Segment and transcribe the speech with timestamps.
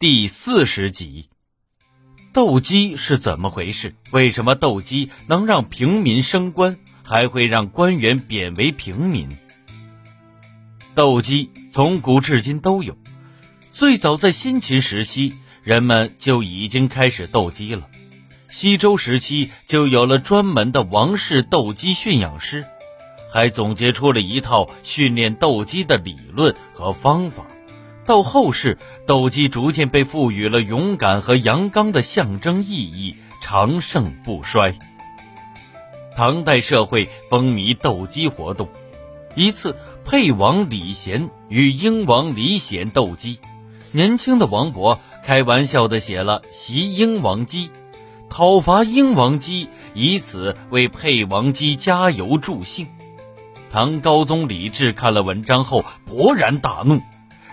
[0.00, 1.28] 第四十集，
[2.32, 3.96] 斗鸡是怎么回事？
[4.12, 9.28] 为什么斗鸡能让平民升官，还会让官员贬为平民？
[10.94, 12.96] 斗鸡从古至今都有，
[13.72, 15.34] 最早在先秦时期，
[15.64, 17.88] 人们就已经开始斗鸡了。
[18.48, 22.64] 西周时期就有了专门的王室斗鸡驯养师，
[23.32, 27.44] 还总结出了一套训练斗鸡的理论和方法。
[28.08, 34.78] 到后世，斗鸡逐渐被赋予了勇敢和阳刚的象征意义，长盛不衰。
[36.16, 38.70] 唐代社会风靡斗鸡活动，
[39.34, 39.76] 一次，
[40.06, 43.40] 沛王李贤与英王李显斗鸡，
[43.92, 47.68] 年轻的王勃开玩笑地写了《袭英王鸡》，
[48.30, 52.86] 讨伐英王鸡，以此为沛王鸡加油助兴。
[53.70, 57.02] 唐高宗李治看了文章后，勃然大怒。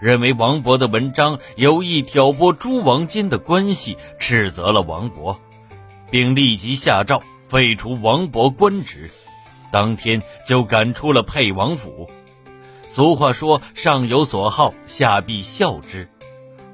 [0.00, 5.36] 认为王勃的文章有意挑拨诸王间的关系，斥责了王勃，
[6.10, 9.10] 并立即下诏废除王勃官职，
[9.72, 12.08] 当天就赶出了沛王府。
[12.88, 16.08] 俗话说：“上有所好，下必效之。”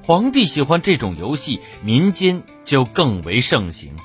[0.05, 3.95] 皇帝喜欢这种游戏，民间就更为盛行。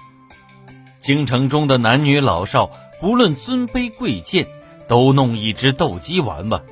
[0.98, 4.46] 京城中的男女老少，不论尊卑贵贱，
[4.88, 6.62] 都弄一只斗鸡玩玩。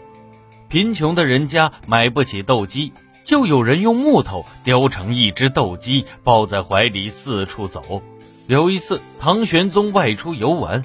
[0.68, 8.02] 贫穷的人家买不起斗鸡，就有人用木头雕成一只斗鸡，抱在怀里四处走。
[8.46, 10.84] 有一次，唐玄宗外出游玩，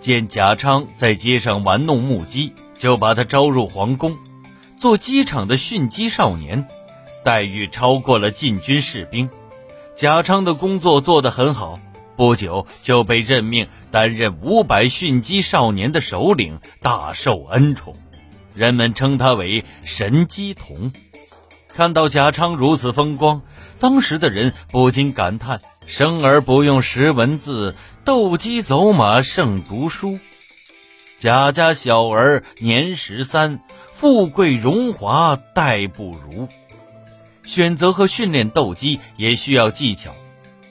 [0.00, 4.16] 见贾昌在街上玩弄木鸡，就把他招入皇宫，
[4.78, 6.66] 做机场的驯鸡少年，
[7.22, 9.28] 待遇超过了禁军士兵。
[9.96, 11.78] 贾昌的工作做得很好，
[12.16, 17.94] 不久就被任命担任五百驯鸡少年的首领，大受恩宠。
[18.54, 20.92] 人们称他为神机童。
[21.68, 23.42] 看到贾昌如此风光，
[23.80, 27.74] 当时的人不禁感叹：“生而不用识文字，
[28.04, 30.18] 斗鸡走马胜读书。”
[31.18, 33.60] 贾家小儿年十三，
[33.92, 36.48] 富贵荣华待不如。
[37.42, 40.14] 选择和训练斗鸡也需要技巧，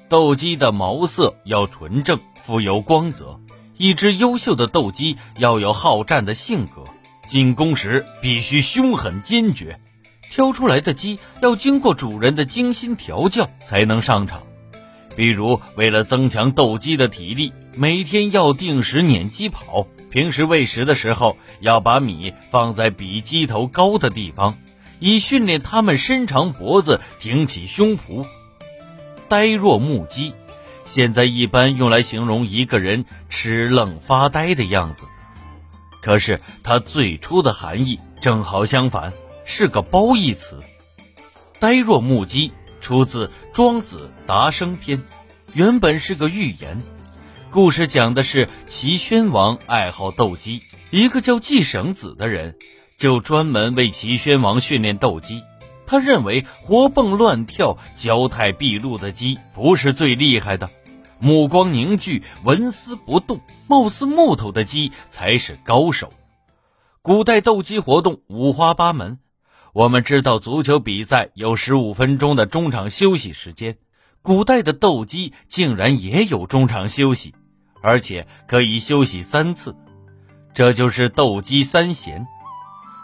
[0.10, 3.40] 斗鸡的毛色要纯正，富有光泽。
[3.76, 6.84] 一只优秀的斗鸡要有好战的性格。
[7.28, 9.80] 进攻时必须凶狠坚决，
[10.30, 14.44] 挑出来的鸡要经过主人的精心调教才能上场。
[15.16, 24.58] 比如，为了增强斗鸡的体力，每天要定时撵鸡跑；平时喂食的时候，要把米放在比鸡头高的地方，
[25.00, 28.26] 以训练它们伸长脖子、挺起胸脯。
[29.30, 30.34] 呆若木鸡，
[30.86, 35.06] 现在一般用来形容一个人痴愣发呆的样子。
[36.04, 39.14] 可是，它最初的含义正好相反，
[39.46, 40.60] 是个褒义词。
[41.62, 44.98] 呆若木鸡出自《庄子·达生篇》，
[45.54, 46.82] 原本是个寓言。
[47.50, 50.62] 故事讲的是齐宣王爱好斗鸡，
[50.92, 52.58] 一个叫季绳子的人
[52.98, 55.42] 就专门为齐宣王训练斗鸡。
[55.86, 60.70] 他认为活蹦乱跳、焦态毕露的鸡不是最厉害的。
[61.24, 63.40] 目光凝聚、纹丝不动、
[63.70, 66.12] 貌似木头的鸡才是高手。
[67.02, 69.20] 古代斗鸡活动五花八门，
[69.72, 73.78] 我们知道足球比赛有十五分钟的中场休息时间，
[74.22, 77.34] 古代的斗鸡竟然也有中场休息，
[77.82, 79.78] 而且可以休息三次，
[80.54, 82.28] 这就是斗鸡三闲。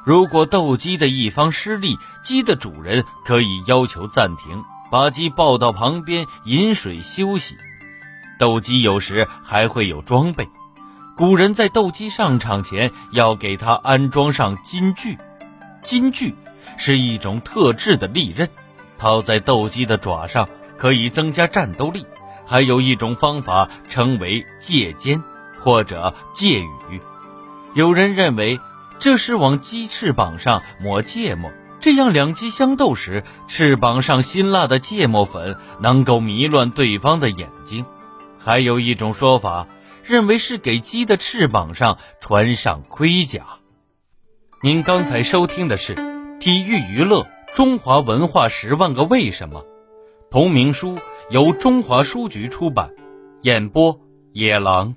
[0.06, 7.56] 如果斗鸡的一方失利，鸡的主人可以要求暂停，把鸡抱到旁边饮水休息。
[8.40, 10.48] 斗鸡有时还会有装备，
[11.18, 15.18] 古人在斗鸡上场前要给它安装上金具，
[15.84, 16.34] 金具
[16.78, 18.50] 是一种特制的利刃，
[18.98, 22.06] 套在斗鸡的爪上可以增加战斗力。
[22.46, 25.22] 还有一种方法称为借尖
[25.60, 27.02] 或者借羽，
[27.76, 28.60] 有人认为
[29.00, 31.52] 这是往鸡翅膀上抹芥末，
[31.82, 37.86] 这样两鸡相斗时，翅膀上辛辣的芥末粉能够迷乱对方的眼睛。
[38.50, 39.68] 还有一种说法，
[40.04, 43.46] 认为是给鸡的翅膀上穿上盔甲。
[44.64, 45.94] 您刚才收听的是
[46.40, 49.62] 《体育娱乐中华文化十万个为什么》，
[50.32, 50.98] 同名书
[51.30, 52.90] 由中华书局出版，
[53.44, 54.00] 演播
[54.34, 54.96] 野狼。